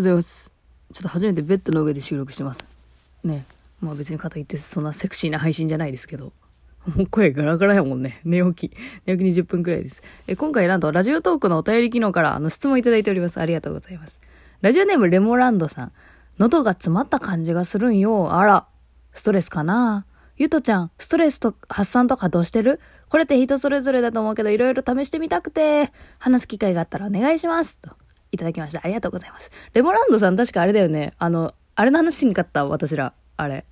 [0.00, 0.50] ございます。
[0.92, 2.64] ちょっと初めてベッドの上で収録してます。
[3.22, 3.44] ね。
[3.80, 6.32] まあ別に肩言ってそんなセクシーな配信じゃないですけど。
[6.96, 8.20] もう声ガラガラやもんね。
[8.24, 8.76] 寝起き。
[9.06, 10.02] 寝起き20分くらいです。
[10.26, 13.38] え今回なんとラジオトークのお便り機能からあの質問いただいております。
[13.38, 14.18] ありがとうございます。
[14.62, 15.92] ラジオネームレモランドさん。
[16.38, 18.32] 喉が詰まった感じがするんよ。
[18.32, 18.66] あら。
[19.12, 22.80] ストレスかなゆとちゃん、ストレスと発散とかどうしてる？
[23.10, 27.78] これって人それぞれだと思うけど、いろいろ試してみたくて、話す機会があったらお願いします。
[27.78, 27.90] と、
[28.32, 28.80] いただきました。
[28.82, 29.50] ありがとうございます。
[29.74, 31.12] レモランドさん確かあれだよね。
[31.18, 33.12] あの、あれの話しんかった、私ら。
[33.36, 33.64] あれ。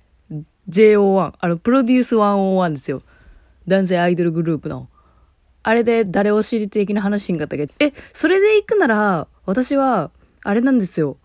[0.69, 1.33] JO1。
[1.39, 3.01] あの、プロデュース101ですよ。
[3.67, 4.89] 男性アイドルグループの。
[5.63, 7.69] あれで誰を知り的な話しんかったっけ？
[7.79, 10.11] え、それで行くなら、私は、
[10.43, 11.17] あれなんですよ。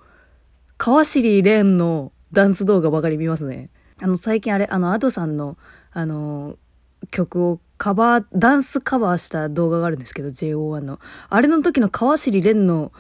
[0.77, 3.71] 川尻蓮のダンス動画ばかり見ますね。
[4.03, 5.57] あの、最近あれ、あの、アドさんの、
[5.93, 6.57] あの、
[7.11, 10.99] 曲をカバー、ダンスカバーした動画があるんですけど、JO1 の。
[11.29, 12.93] あれの時の川尻蓮の、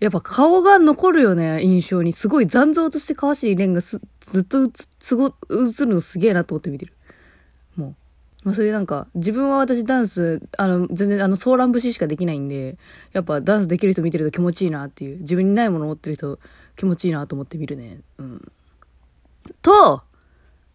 [0.00, 2.12] やっぱ顔が残るよね、印象に。
[2.12, 6.92] すごい残像として川尻蓮がすずっと映映るのすげえなと思って見てる。
[7.76, 7.94] もう。
[8.44, 12.78] まあ、そういうなんか、自分は私ダンス、あの、全然あの、ソーラン節しかできないんで、
[13.12, 16.38] やっぱダンスできる人見てると気持ちいいなっていう、自分にないもの持ってる人
[16.76, 18.00] 気持ちいいなと思って見るね。
[18.18, 18.52] うん。
[19.60, 20.02] と、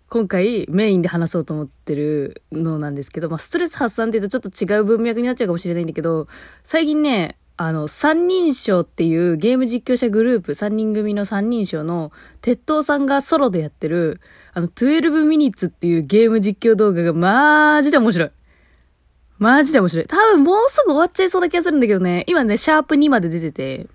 [0.10, 6.28] 今回メインで話そうと思ってるのなんですけど、まあ、ストレス発散って言うとちょっと違う文脈になっちゃうかもしれないんだけど、
[6.64, 14.22] 最近ね、あの、三人称っていうゲーム実況者グループ、三人組の三人称の、鉄塔さんがソロでやってる、
[14.54, 18.32] あの、12ミニッツっていうゲーム実況動画がマジで面白い。
[19.38, 20.06] マジで面白い。
[20.06, 23.88] 多分もうすぐ終わっちゃいそうな気がするんだけどね、今ね、シャープ2まで出てて、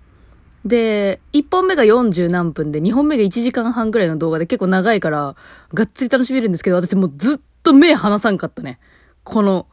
[0.65, 5.35] で、1本目が40何分で、2本目が1時間半くらいの動画で結構長いから、
[5.73, 8.79] がっつり楽しめるんですけど、私もうずっと目離さんかったね。
[9.23, 9.67] この、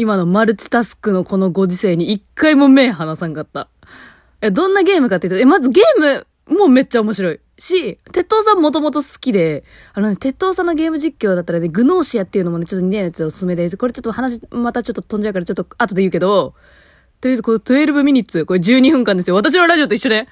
[0.00, 3.68] 今のマルチタスクのこのご時世に一回も目離さんかった。
[4.40, 6.00] え、どんなゲームかっていうと、え、まずゲー
[6.48, 7.40] ムもめっちゃ面白い。
[7.58, 16.54] し、鉄塔さんもともと好きで、あのね、鉄塔さんのゲーム実況だったらね、グノーシアっていうのもね、ちょっと似たやつでおすすめで、これちょっと話、またちょっと飛んじゃうからちょっと後で言うけど、
[17.20, 19.36] とりあえずこの12ミニッツ、これ12分間ですよ。
[19.36, 20.28] 私のラジオと一緒ね。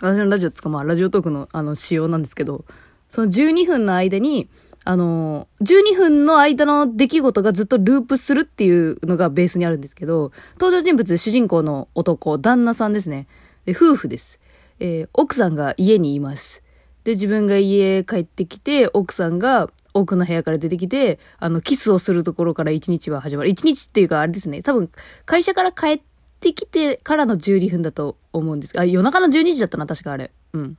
[0.00, 2.64] 私のラジオつかまあ、ラジオトークのあの仕様なんですけど、
[3.10, 4.48] その12分の間に、
[4.84, 10.30] あの、12分の間の出来事がずっとループするっていうのがベースにあるんですけど、
[10.60, 13.26] 登場人物、主人公の男、旦那さんですね。
[13.64, 14.40] で、夫婦です。
[14.80, 16.62] えー奥さんが家にいます。
[17.04, 23.48] で、自分が家帰ってきて、奥さんが奥の部屋から出てきて、あの、キスをするところから一日は始まる。
[23.48, 24.62] 一日っていうか、あれですね。
[24.62, 24.90] 多分、
[25.24, 26.00] 会社から帰っ
[26.40, 30.32] てきてからの12分だと思うんですが、夜中の12時だったな、確かあれ。
[30.52, 30.76] うん。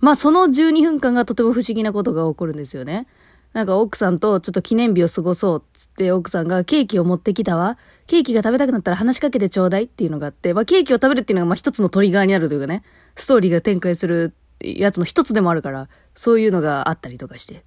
[0.00, 3.06] まあその12分間がとても不思議なことが起こるんですよね。
[3.52, 7.78] なんか奥さんとちょっと記念日を過ごそうっつって奥さんがケーキを持ってきたわ。
[8.06, 12.82] ケーキが食べたくなったら話しかけてちょうだいっていうのがあって、まあケーキを食べるっていうのがまあ一つのトリガーになるというかね、
[13.14, 17.64] ストーリーが展開するやつの一つでもあるから、そういうのがあったりとかして。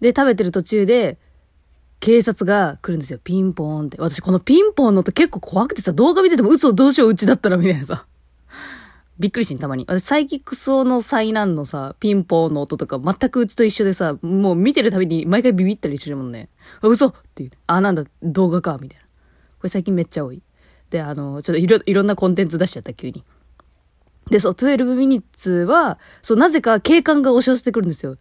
[0.00, 1.18] で、食べてる途中で、
[1.98, 3.18] 警察が来るんですよ。
[3.22, 3.96] ピンポーンって。
[3.98, 8.06] 私このピンポーンの音結構怖くてさ、動画見てても嘘どうしよううちだったらみたいなさ。
[9.18, 9.84] びっくりしん、たまに。
[9.88, 16.48] 私、サイキックスオの災難のさ、ピンポーンの音とか全くうちと一緒でさ、もう見てるたびに毎回ビビったりするもんね。
[16.82, 17.50] あ嘘っていう。
[17.66, 19.04] あ、なんだ、動画か、みたいな。
[19.04, 20.42] これ最近めっちゃ多い。
[20.90, 23.24] で、あの、ちょっといろ、いろんなコンテンツ出しちゃった、急に。
[24.30, 28.18] で、そう、12ミニッツは、そう、なぜか警官が押し寄せてくるんですよ。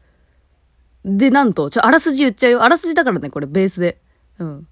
[1.03, 2.63] で、なんと、ちょ、あらすじ言っちゃうよ。
[2.63, 3.99] あらすじだからね、これ、ベースで。
[4.39, 4.67] うん。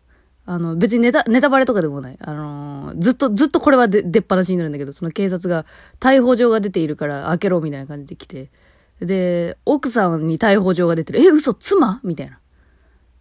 [0.46, 2.18] あの、別にネタ、ネタバレとかでもない。
[2.20, 5.66] あのーずっと、ずっとこれは出っ放しになるんだけど、その警察が
[6.00, 8.52] 逮捕状が出ているから開けろみたいな感じで来て。
[9.00, 11.22] で、奥さんに逮捕状が出てる。
[11.22, 12.02] え、嘘、妻？
[12.04, 12.40] みたいな。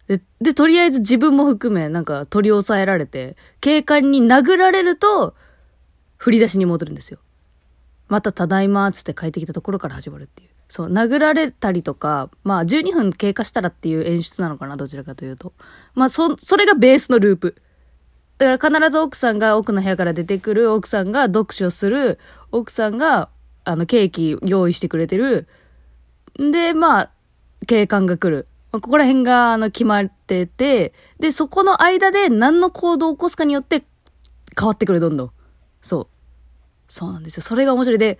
[0.07, 5.33] で、で、とりあえず自分も含め、なんか取り押さえられて、警官に殴られると、
[6.17, 7.19] 振り出しに戻るんですよ。
[8.07, 10.49] またただいまーつって帰ってきたところから始まるっていう。
[10.73, 15.53] そう、殴られたりとか、まあ12分経過したらっていう演出なのかな、どちらかというと。
[15.93, 17.55] まあそ、それがベースのループ。
[18.39, 22.17] だから必ず奥さんが奥の部屋から出てくる、奥さんが読書する、
[22.51, 23.29] 奥さんが、
[23.65, 25.47] あの、ケーキ用意してくれてる。
[26.39, 27.11] で、まあ、
[27.67, 28.47] 警官が来る。
[28.71, 33.83] まここら辺が、あの、決まってて、で、そこの間で何の行動を起こすかによって
[34.59, 35.31] 変わってくる、どんどん。
[35.83, 36.07] そう。
[36.87, 37.43] そうなんですよ。
[37.43, 37.99] それが面白い。
[37.99, 38.17] で、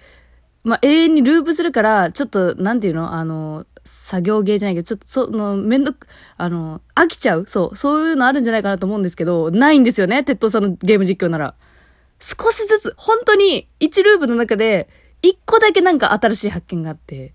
[0.64, 6.08] まあ、永遠にループするから、ちょっと、なんていうのあの、作業芸じゃないけど、ちょっと、その、めんどく、
[6.38, 11.56] あの、飽きちゃうそう、そういうのあるんじゃないかなと思うんですけど、ないんですよね、鉄塔さんのゲーム実況なら。
[12.20, 14.88] 少しずつ、本当に、1ループの中で、
[15.22, 17.34] 1個だけなんか新しい発見があって、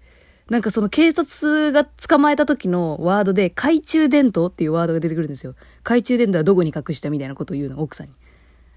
[0.49, 5.55] なんかその警察が捕まえた時のワードで、懐中電灯っていうワードが出てくるんですよ。
[5.83, 8.09] 懐中電灯はどこに隠したみたいなことを言うの、奥さん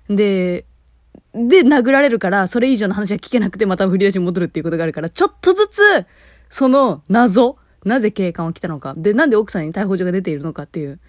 [0.09, 0.17] に。
[0.17, 0.65] で、
[1.33, 6.05] で殴られるから、それ以上の話が聞けなくてまた振り出しに戻るっていうことがあるから、ちょっとずつ、
[6.49, 10.99] その謎、なぜ警官は来たのか、で、なんで奥さんに逮捕状が出ているのかっていう、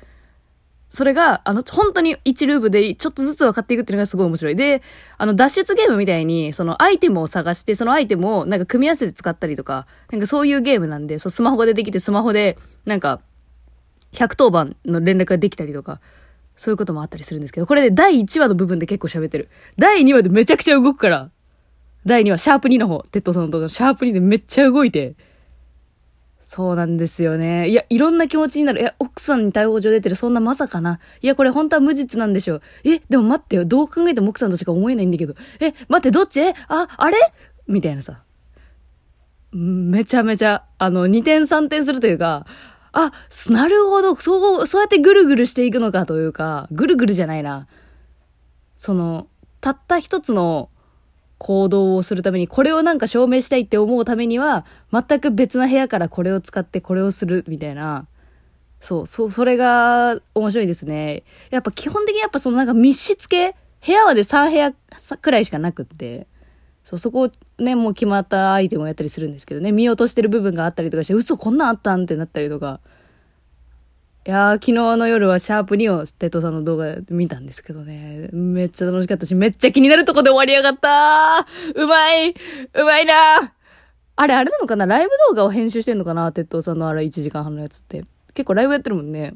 [0.93, 4.55] それが、あの、本当に1ループでちょっとずつ分かっていくっていうのがすごい面白い。
[4.55, 4.83] で、
[5.17, 13.21] あの、脱出ゲームみたいに、そのアイテムを探して、そのアイテムをなんか組み合わせて使ったりとか、なんかそういうゲームなんで、そう、スマホが出てきて、スマホで、なんか、
[14.13, 16.01] 110番の連絡ができたりとか、
[16.57, 19.49] そういうこともあったりするんですけど、これで第1話の部分で結構喋ってる。
[19.77, 21.31] 第2話でめちゃくちゃ動くから。
[22.05, 25.15] 第2話、シャープ2の方、鉄塔さんの動画のシャープ2でめっちゃ動いて。
[26.45, 27.69] そうなんですよね。
[27.71, 28.81] いや、いろんな気持ちになる。
[28.81, 30.17] いや、奥さんに逮捕状出てる。
[30.17, 30.99] そんなまさかな。
[31.23, 32.63] いや、これ本当は無実なんでしょう。
[32.85, 33.65] え、でも待ってよ。
[33.65, 35.35] どう考えても奥さんとしか思えないんだけど。
[35.61, 36.41] え、待って、どっち？
[36.41, 37.17] え、あ、あれ？
[37.69, 38.23] みたいなさ。
[39.53, 42.47] めちゃめちゃ、あの、二転三転するというか、
[42.93, 43.13] あ、
[43.49, 47.67] なるほど、そう、そうやってぐるぐるしていくのかというか、ぐるぐるじゃないな。
[48.77, 49.29] その、
[49.61, 50.69] たった一つの
[51.39, 58.07] 行動をするために、これをなんか証明したいって思うためには、全く別な部屋からこれを使ってこれをするみたいな。
[58.81, 61.23] そう、そう、それが面白いですね。
[61.51, 63.55] やっぱ基本的にやっぱそのなんか密室系？
[63.85, 66.27] 部屋はで3部屋くらいしかなくって。
[66.93, 72.81] そう、そこをね、もう決まったアイテムをやったりするんですけどね、見落としてる部分があったりとかして、嘘こんなんあったんってなったりとか。
[74.27, 82.35] いやー、昨日の夜はシャープ2を鉄塔さんの動画見たんですけどね、めっちゃ楽しかったし、めっちゃ気になるとこで終わりやがったーうまい
[82.75, 83.15] うまいな
[84.15, 84.85] あれ、あれなのかな？
[84.85, 86.31] ライブ動画を編集してんのかな？
[86.31, 88.05] 鉄塔さんのあれ1時間半のやつって。
[88.35, 89.35] 結構ライブやってるもんね。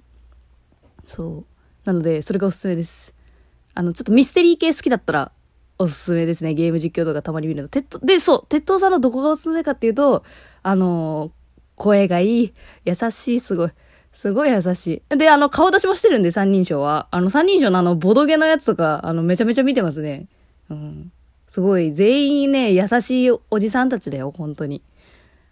[1.06, 1.44] そう。
[1.84, 3.14] なので、それがおすすめです。
[3.74, 5.32] あの、ちょっとミステリー系好きだったら、
[5.78, 6.54] おすすめですね。
[6.54, 7.68] ゲーム実況動画たまに見るの。
[7.68, 10.24] 鉄、で、そう、鉄塔さんのどこがおすすめかっていうと、
[10.62, 11.30] あのー、
[11.76, 13.70] 声がいい、優しい、すごい。
[14.12, 15.16] すごい優しい。
[15.16, 17.06] で、あの、顔出しもしてるんで、三人称は。
[17.10, 20.26] あの、三人称のあの、ボドゲのやつとか、あの、めちゃめちゃ見てますね。
[20.70, 21.12] うん。
[21.48, 24.80] すごい、全員ね、優しいおじさんたちだよ、本当に。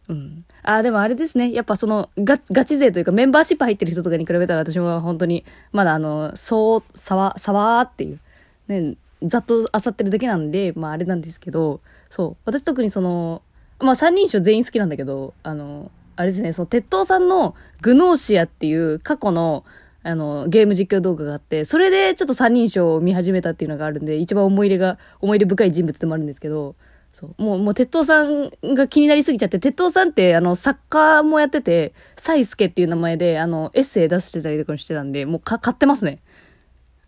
[0.09, 0.45] うん。
[0.63, 1.53] あ、でもあれですね。
[1.53, 8.21] やっぱその、ガガチ勢というかメンバーシップ入ってる人とかに比べたら私も本当に、まだあの、そう、さわ、さわーっていう、
[8.69, 11.81] ね、ざっと漁ってるだけなんで、まああれなんですけど、
[12.11, 12.43] そう。
[12.45, 13.43] 私特にその、
[13.81, 19.65] まあ三人称全員好きなんだけど、あの、あれですね、その、鉄塔さんのグノーシアっていう過去の、
[20.03, 26.77] あの、ゲーム実況動画があって、それでちょっと三人称を見始めたっていうのがあるんで、一番思い入れが、思い入れ深い人物でもあるんですけど、
[27.15, 27.43] そう。
[27.43, 36.19] もう、もう、鉄塔さんが気になりすぎちゃって、鉄塔さんって、あの、作家もやってて、サイスケっていう名前で、あの、エッセイ出してたりとかしてたんで、もうか、買ってますね。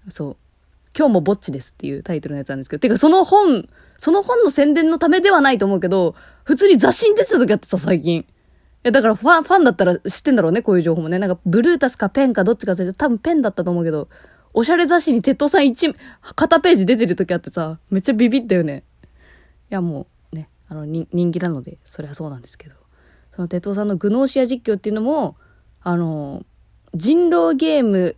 [0.09, 0.37] そう。
[0.97, 6.15] 今日もぼっちですっていうタイトルのやつなんですけど、てかその本、その本の宣伝のためではないと思うけど、
[6.45, 8.21] 普通に雑誌に出てた時あってさ、最近。
[8.21, 8.25] い
[8.83, 11.19] や、だからファン、ファンだったら知ってんだろうね、こういう情報もね。
[11.19, 14.09] なんか、ブルータスかペンかどっちか忘れて、多分ペンだったと思うけど、
[14.55, 15.95] おしゃれ雑誌に鉄塔さん一、
[16.35, 18.85] 片ページ出てる時あってさ、めっちゃビビったよね。
[19.03, 19.07] い
[19.75, 22.77] や、もう、ね、あの、人気なので、それはそうなんですけど。
[23.33, 25.37] その鉄塔さんのグノーシア実況っていうのも、
[25.83, 26.47] あの、
[26.95, 28.17] 人狼ゲーム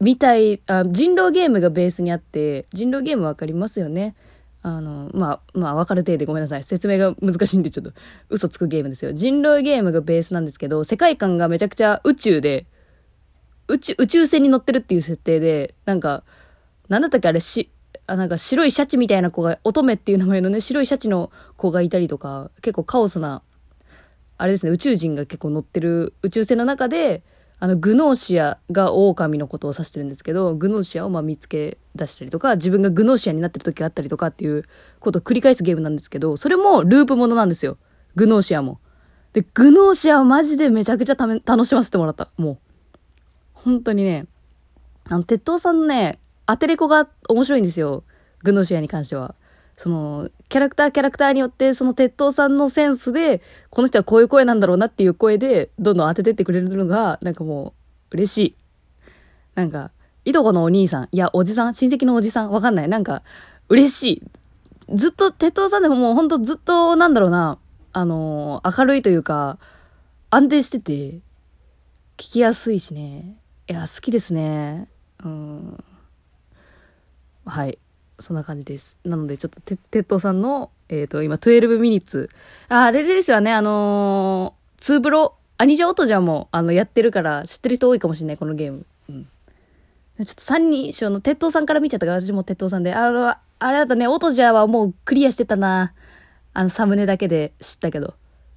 [0.00, 4.14] みたい、あ人狼ゲームがベースにあって、人狼ゲームわかりますよね？
[4.62, 6.64] あの、まあ、まあ、わかる程度ごめんなさい。
[6.64, 7.92] 説明が難しいんでちょっと
[8.28, 9.12] 嘘つくゲームですよ。
[9.12, 12.66] 人狼ゲームがベースなんですけど、世界観がめちゃくちゃ宇宙で、
[13.68, 16.24] 宇宙、宇宙船に乗ってるっていう設定で、なんか、
[16.88, 17.70] なんだったっけあれし、
[18.08, 23.42] あ、なんか白いシャチみたいな子が、乙女っていう名前のね、白いシャチの子がいたりとか、結構カオスな、
[24.36, 27.22] あれですね、宇宙人が結構乗ってる宇宙船の中で、
[27.58, 34.64] あの、グノーシアが狼のことを指してるんですけど、グノーシアをま見つけ出したりとか、自分がグノーシアになってる時があったりとかっていう
[35.00, 37.78] ことを繰り返すゲームなんですけど、それもループものなんですよ。
[38.14, 38.78] グノーシアも。
[39.32, 42.30] で、グノーシアはマジでめちゃくちゃ楽しませてもらった。
[42.36, 42.58] もう。
[43.54, 44.26] 本当にね、
[45.08, 48.04] あの、鉄塔さんのね、アテレコが面白いんですよ。
[48.42, 49.34] グノーシアに関しては。
[49.76, 57.74] その、キャラクターキャラクターによって、その鉄塔さんのセンスで、この人はこういう声なんだろうなっていう声で、どんどん当ててってくれるのが、なんかも
[58.10, 58.54] う、嬉しい。
[59.54, 59.90] なんか、
[60.24, 62.88] いとこのお兄さん、いや、おじさん、親戚のおじさん、わかんない。
[62.88, 63.22] なんか、
[63.68, 64.22] 嬉し
[64.88, 64.96] い。
[64.96, 67.58] ずっと、鉄塔さんでももうほんとずっと、なんだろうな、
[67.92, 69.58] あの、明るいというか、
[70.30, 70.92] 安定してて、
[72.16, 73.36] 聞きやすいしね。
[73.68, 74.88] いや、好きですね。
[75.22, 75.84] うん。
[77.44, 77.78] はい。
[78.18, 78.96] そんな感じです。
[79.04, 82.30] なので、ちょっと、て、鉄塔さんの、えっ、ー、と、今、12ミニッツ。
[82.68, 88.86] あ、あれですよね、あのー、ツーブロ、アニジャオトジャも、あの、やってるから、知ってる人多いかもしれない、このゲーム。
[89.10, 89.24] うん。
[89.24, 92.94] ちょっと三人称の鉄塔さんから見ちゃったから、私も鉄塔さんで。
[92.94, 95.92] あれは、あれだったね、オトジャはもうクリアしてたな。
[96.54, 98.14] あの、サムネだけで知ったけど。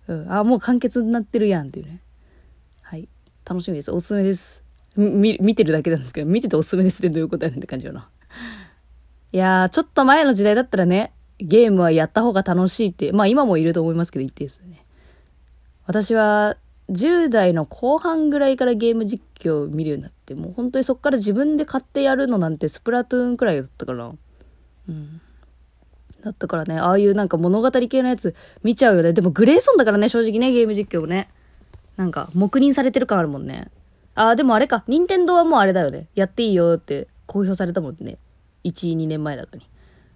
[0.08, 0.32] うん。
[0.32, 2.00] あ、もう完結になってるやんっていうね。
[2.82, 3.10] はい。
[3.46, 3.92] 楽しみです。
[3.92, 4.63] おすすめです。
[4.96, 8.10] み、見てるだけなんですけど、見てておすすめですってどういうことやねんって感じよな。
[9.31, 14.86] いやー、ちょっと前の時代だったらね、ゲームはやった方が楽しいって、まあ今もいると思いますけど、言ってですね。
[15.86, 16.57] 私は、
[16.89, 24.12] 10代の後半ぐらいからゲーム実況を見るようになって、もう本当にそっから自分で買ってやるのなんてスプラトゥーンくらいだったから。
[24.89, 25.21] うん。
[26.21, 29.13] だったからね、ああいうなんか物語系のやつ見ちゃうよね。
[29.13, 31.29] でもグレーソンだからね、正直ね、ゲーム実況もね。
[31.95, 33.69] なんか、黙認されてる感あるもんね。
[34.15, 36.07] ああ、でもあれか、任天堂はもうあれだよね。
[36.15, 38.17] やっていいよって公表されたもんね。
[38.63, 39.63] 1、2年前だかに。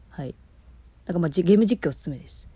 [0.09, 0.35] はい。
[1.05, 2.49] なんかまあ、ゲーム実況おすすめです。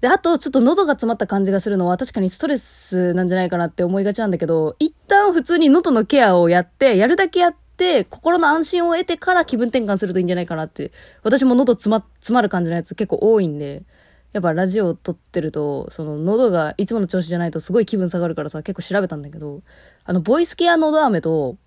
[0.00, 10.90] で、あと、ちょっと喉が詰まった感じがするのは、確かにストレスなんじゃないかなって思いがちなんだけど、一旦普通に喉のケアをやって、やるだけやって、心の安心を得てから気分転換するといいんじゃないかなって、
[11.22, 13.84] 私も喉詰ま、詰まる感じのやつ結構多いんで、
[14.32, 19.62] やっぱラジオを撮ってると、その喉がいつもの調子じゃないとすごい気分下がるからさ、結構調べたんだけど、
[20.04, 21.58] あの、ボイスケア喉飴と、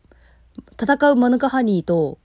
[0.81, 2.17] 戦うマヌカハニーと、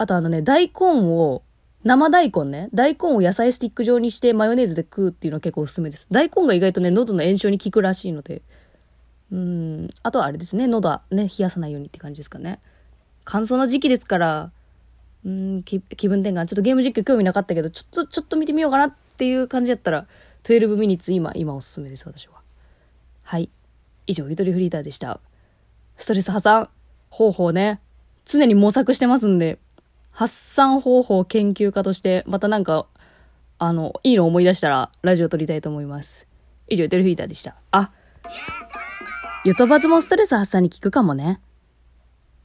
[0.00, 1.42] あとあのね、大根を
[1.84, 2.70] 生大根ね。
[2.72, 6.06] 大根を野菜スティック状にしてマヨネーズで食うっていうのは結構おすすめです。
[6.10, 8.40] 大根が意外とね、喉の炎症に効くらしいので。
[9.30, 9.88] うん。
[10.02, 12.60] あとはあれですね、喉はね、冷やさないようにって感じですかね。
[13.24, 14.52] 乾燥な時期ですから、
[15.26, 16.46] うん、気分転換。
[16.46, 20.06] ちょっとゲーム実況興味なかったけど、ちょっと、ちょっと見てみようかなっていう感じだったら、
[20.44, 22.40] 12ミニッツ今、今おすすめです、私は。
[23.22, 23.50] はい。
[24.06, 25.20] 以上、ゆとりフリーターでした。
[25.98, 26.70] ストレス破産
[27.10, 27.80] 方法ね、
[28.24, 29.58] 常に模索してますんで、
[30.10, 32.86] 発散方法研究家として、またなんか、
[33.58, 36.26] あの、いいの思い出したら、ラジオ撮りたいと思います。
[36.68, 37.56] 以上、デルフィーターでした。
[37.70, 37.90] あ、
[39.44, 41.40] ゆとばずもストレス発散に効くかもね。